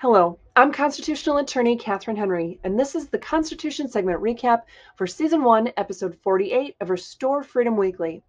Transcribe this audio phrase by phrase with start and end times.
[0.00, 5.42] Hello, I'm constitutional attorney Catherine Henry, and this is the Constitution segment recap for season
[5.42, 8.22] one, episode 48 of Restore Freedom Weekly.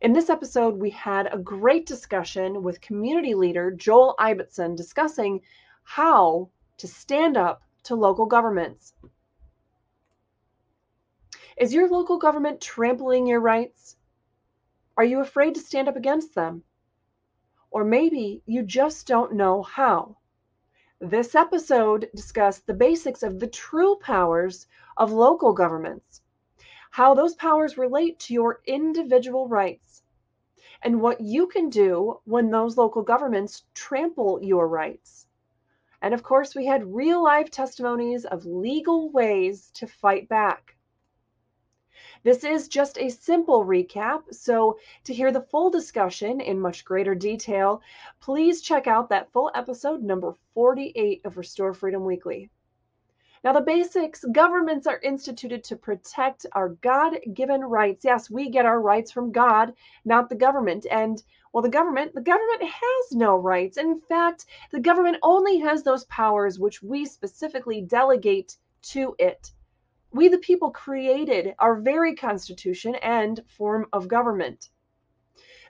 [0.00, 5.42] In this episode, we had a great discussion with community leader Joel Ibbotson discussing
[5.84, 6.48] how
[6.78, 8.94] to stand up to local governments.
[11.58, 13.98] Is your local government trampling your rights?
[14.96, 16.62] Are you afraid to stand up against them?
[17.70, 20.16] Or maybe you just don't know how.
[21.00, 24.66] This episode discussed the basics of the true powers
[24.96, 26.22] of local governments,
[26.90, 30.02] how those powers relate to your individual rights,
[30.82, 35.28] and what you can do when those local governments trample your rights.
[36.02, 40.74] And of course, we had real life testimonies of legal ways to fight back.
[42.28, 47.14] This is just a simple recap, so to hear the full discussion in much greater
[47.14, 47.80] detail,
[48.20, 52.50] please check out that full episode number 48 of Restore Freedom Weekly.
[53.42, 58.04] Now, the basics governments are instituted to protect our God given rights.
[58.04, 59.72] Yes, we get our rights from God,
[60.04, 60.84] not the government.
[60.90, 61.22] And,
[61.54, 63.78] well, the government, the government has no rights.
[63.78, 69.50] In fact, the government only has those powers which we specifically delegate to it.
[70.10, 74.70] We, the people, created our very Constitution and form of government.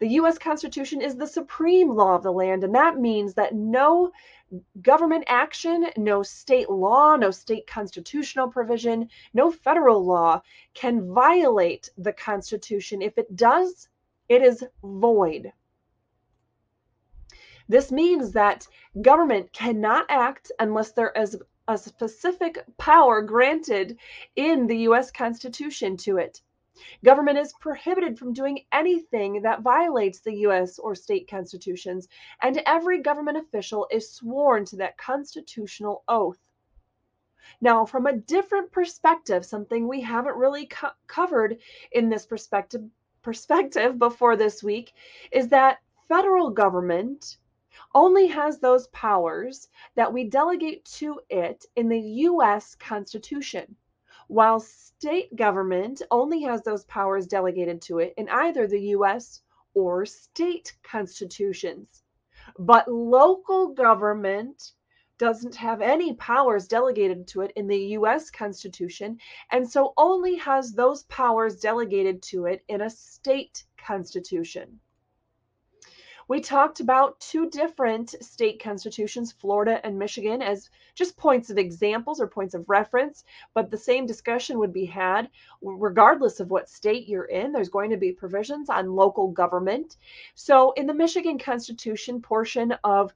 [0.00, 0.38] The U.S.
[0.38, 4.10] Constitution is the supreme law of the land, and that means that no
[4.82, 10.42] government action, no state law, no state constitutional provision, no federal law
[10.74, 13.02] can violate the Constitution.
[13.02, 13.88] If it does,
[14.28, 15.52] it is void.
[17.68, 18.66] This means that
[19.00, 23.98] government cannot act unless there is a specific power granted
[24.36, 26.42] in the US Constitution to it.
[27.04, 32.08] Government is prohibited from doing anything that violates the US or state constitutions,
[32.42, 36.40] and every government official is sworn to that constitutional oath.
[37.60, 41.58] Now, from a different perspective, something we haven't really co- covered
[41.92, 42.82] in this perspective
[43.22, 44.92] perspective before this week
[45.32, 47.38] is that federal government
[47.94, 53.76] only has those powers that we delegate to it in the US Constitution,
[54.28, 59.42] while state government only has those powers delegated to it in either the US
[59.74, 62.02] or state constitutions.
[62.58, 64.72] But local government
[65.18, 69.18] doesn't have any powers delegated to it in the US Constitution,
[69.50, 74.80] and so only has those powers delegated to it in a state constitution.
[76.26, 82.20] We talked about two different state constitutions, Florida and Michigan, as just points of examples
[82.20, 85.28] or points of reference, but the same discussion would be had
[85.60, 87.52] regardless of what state you're in.
[87.52, 89.96] There's going to be provisions on local government.
[90.34, 93.12] So, in the Michigan Constitution portion of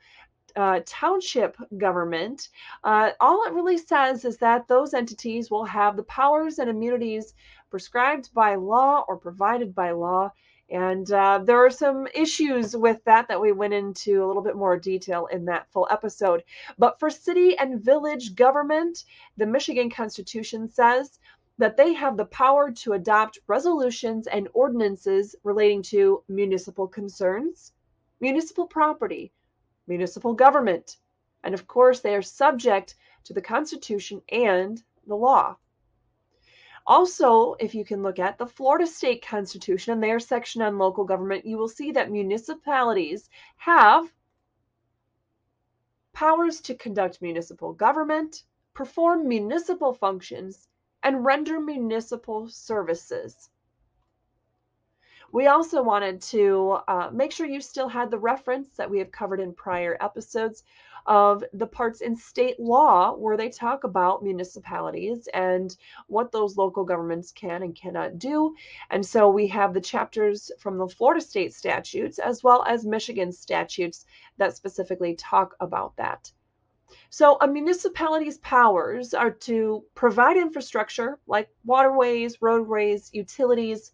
[0.56, 2.48] uh, township government,
[2.84, 7.34] uh, all it really says is that those entities will have the powers and immunities
[7.70, 10.30] prescribed by law or provided by law
[10.70, 14.56] and uh, there are some issues with that that we went into a little bit
[14.56, 16.44] more detail in that full episode.
[16.76, 19.04] But for city and village government,
[19.36, 21.18] the Michigan Constitution says
[21.56, 27.72] that they have the power to adopt resolutions and ordinances relating to municipal concerns,
[28.20, 29.32] municipal property,
[29.86, 30.98] municipal government,
[31.44, 35.56] and of course, they are subject to the Constitution and the law.
[36.88, 41.04] Also, if you can look at the Florida State Constitution and their section on local
[41.04, 43.28] government, you will see that municipalities
[43.58, 44.10] have
[46.14, 50.66] powers to conduct municipal government, perform municipal functions,
[51.02, 53.50] and render municipal services.
[55.30, 59.12] We also wanted to uh, make sure you still had the reference that we have
[59.12, 60.64] covered in prior episodes
[61.04, 66.84] of the parts in state law where they talk about municipalities and what those local
[66.84, 68.54] governments can and cannot do.
[68.90, 73.32] And so we have the chapters from the Florida state statutes as well as Michigan
[73.32, 74.06] statutes
[74.38, 76.32] that specifically talk about that.
[77.10, 83.92] So, a municipality's powers are to provide infrastructure like waterways, roadways, utilities,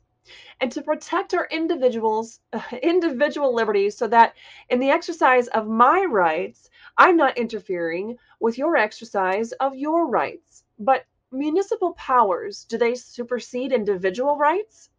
[0.60, 2.40] and to protect our individuals
[2.82, 4.34] individual liberties so that
[4.70, 10.64] in the exercise of my rights I'm not interfering with your exercise of your rights.
[10.78, 14.90] But municipal powers, do they supersede individual rights?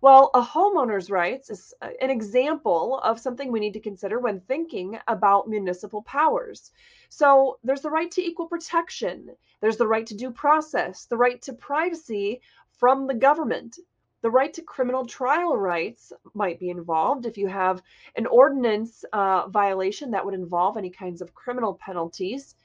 [0.00, 4.96] Well, a homeowner's rights is an example of something we need to consider when thinking
[5.08, 6.70] about municipal powers.
[7.08, 11.42] So there's the right to equal protection, there's the right to due process, the right
[11.42, 12.40] to privacy
[12.78, 13.78] from the government.
[14.22, 17.82] The right to criminal trial rights might be involved if you have
[18.16, 22.56] an ordinance uh, violation that would involve any kinds of criminal penalties,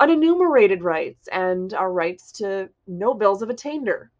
[0.00, 4.10] unenumerated rights, and our rights to no bills of attainder.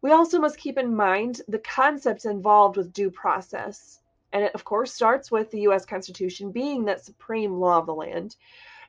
[0.00, 4.00] We also must keep in mind the concepts involved with due process.
[4.32, 7.94] And it, of course, starts with the US Constitution being that supreme law of the
[7.94, 8.36] land.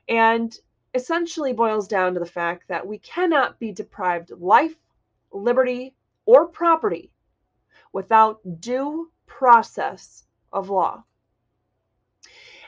[0.08, 0.56] And
[0.94, 4.74] essentially boils down to the fact that we cannot be deprived life,
[5.32, 5.94] liberty,
[6.26, 7.10] or property
[7.92, 11.02] without due process of law.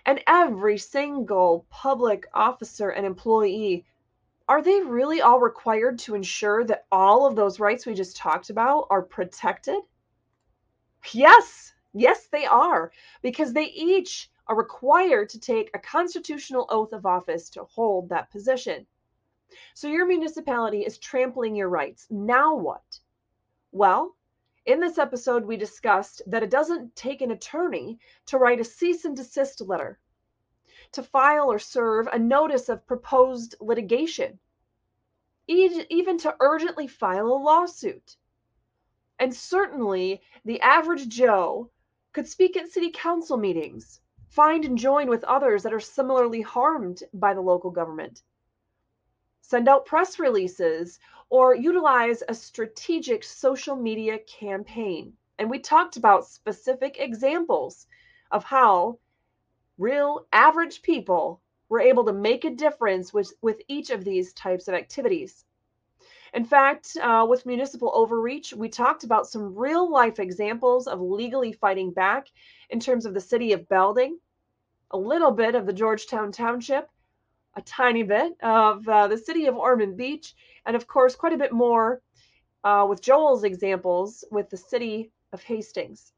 [0.07, 3.85] And every single public officer and employee,
[4.49, 8.51] are they really all required to ensure that all of those rights we just talked
[8.51, 9.81] about are protected?
[11.12, 12.93] Yes, yes, they are,
[13.23, 18.31] because they each are required to take a constitutional oath of office to hold that
[18.31, 18.87] position.
[19.75, 22.06] So your municipality is trampling your rights.
[22.11, 23.00] Now what?
[23.73, 24.17] Well,
[24.67, 29.05] in this episode, we discussed that it doesn't take an attorney to write a cease
[29.05, 29.99] and desist letter,
[30.93, 34.38] to file or serve a notice of proposed litigation,
[35.47, 38.17] even to urgently file a lawsuit.
[39.19, 41.70] And certainly, the average Joe
[42.12, 47.02] could speak at city council meetings, find and join with others that are similarly harmed
[47.12, 48.23] by the local government,
[49.50, 55.12] send out press releases, or utilize a strategic social media campaign.
[55.41, 57.88] And we talked about specific examples
[58.31, 59.00] of how
[59.76, 64.69] real average people were able to make a difference with, with each of these types
[64.69, 65.44] of activities.
[66.32, 71.52] In fact, uh, with municipal overreach, we talked about some real life examples of legally
[71.52, 72.29] fighting back
[72.69, 74.20] in terms of the city of Belding,
[74.93, 76.88] a little bit of the Georgetown Township,
[77.55, 80.35] a tiny bit of uh, the city of Ormond Beach,
[80.67, 82.00] and of course, quite a bit more
[82.64, 86.12] uh, with Joel's examples with the city of Hastings.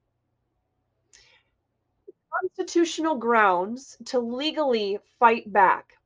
[2.40, 5.96] Constitutional grounds to legally fight back.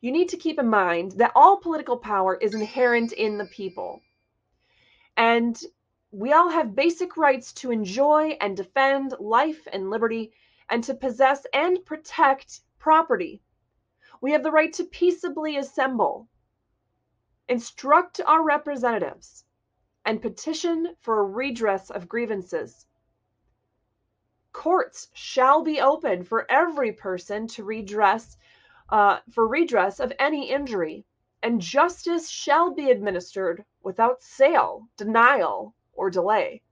[0.00, 4.02] You need to keep in mind that all political power is inherent in the people.
[5.16, 5.60] And
[6.10, 10.32] we all have basic rights to enjoy and defend life and liberty
[10.68, 13.42] and to possess and protect property.
[14.20, 16.28] We have the right to peaceably assemble,
[17.48, 19.44] instruct our representatives,
[20.04, 22.86] and petition for a redress of grievances.
[24.52, 28.36] Courts shall be open for every person to redress
[28.88, 31.04] uh, for redress of any injury,
[31.42, 36.62] and justice shall be administered without sale, denial, or delay.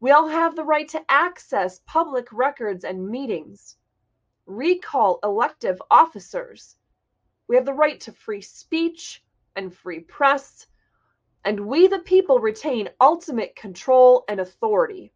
[0.00, 3.76] We all have the right to access public records and meetings
[4.46, 6.76] recall elective officers.
[7.48, 9.22] We have the right to free speech
[9.56, 10.66] and free press,
[11.44, 15.12] and we, the people, retain ultimate control and authority.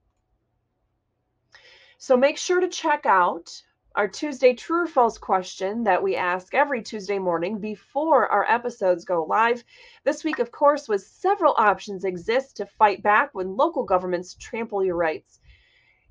[1.99, 3.62] So make sure to check out
[3.94, 9.06] our Tuesday true or false question that we ask every Tuesday morning before our episodes
[9.06, 9.64] go live.
[10.05, 14.84] This week, of course, was several options exist to fight back when local governments trample
[14.84, 15.40] your rights.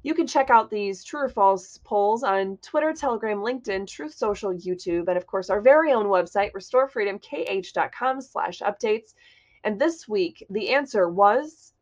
[0.05, 4.53] You can check out these true or false polls on Twitter, Telegram, LinkedIn, Truth Social,
[4.53, 9.15] YouTube, and of course our very own website, restorefreedomkh.com slash updates.
[9.63, 11.73] And this week, the answer was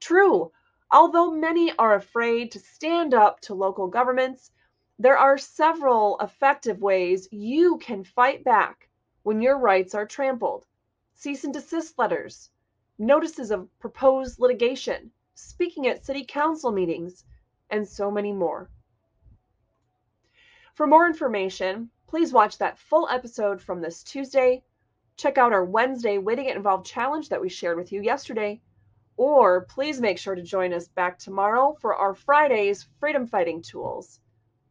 [0.00, 0.50] true.
[0.90, 4.50] Although many are afraid to stand up to local governments,
[4.98, 8.88] there are several effective ways you can fight back
[9.22, 10.66] when your rights are trampled.
[11.14, 12.50] Cease and desist letters,
[12.98, 17.24] notices of proposed litigation, speaking at city council meetings,
[17.70, 18.68] and so many more.
[20.74, 24.62] For more information, please watch that full episode from this Tuesday.
[25.16, 28.60] Check out our Wednesday Way to Get Involved challenge that we shared with you yesterday.
[29.16, 34.20] Or please make sure to join us back tomorrow for our Friday's Freedom Fighting Tools.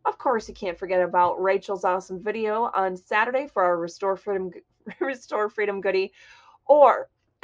[0.05, 4.51] Of course, you can't forget about Rachel's awesome video on Saturday for our Restore Freedom
[5.01, 6.13] Restore Freedom goodie,
[6.65, 7.09] or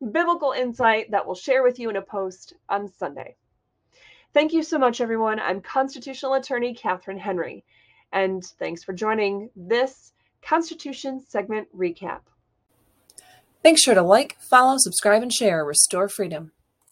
[0.00, 3.36] biblical insight that we'll share with you in a post on Sunday.
[4.32, 5.40] Thank you so much, everyone.
[5.40, 7.64] I'm constitutional attorney Catherine Henry,
[8.12, 12.20] and thanks for joining this Constitution segment recap.
[13.62, 16.52] Make sure to like, follow, subscribe, and share Restore Freedom.